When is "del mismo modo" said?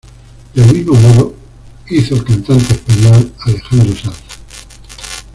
0.55-1.35